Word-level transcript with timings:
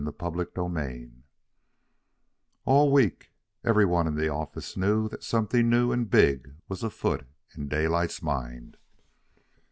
CHAPTER 0.03 0.45
XVI 0.45 1.11
All 2.65 2.91
week 2.91 3.33
every 3.63 3.85
one 3.85 4.07
in 4.07 4.15
the 4.15 4.29
office 4.29 4.75
knew 4.75 5.07
that 5.09 5.21
something 5.23 5.69
new 5.69 5.91
and 5.91 6.09
big 6.09 6.55
was 6.67 6.81
afoot 6.81 7.27
in 7.55 7.67
Daylight's 7.67 8.19
mind. 8.23 8.77